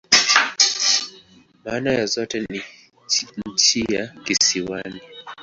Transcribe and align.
Maana 1.65 1.91
ya 1.93 2.05
zote 2.05 2.39
ni 2.49 2.61
"nchi 3.45 3.85
ya 3.93 4.07
kisiwani. 4.07 5.01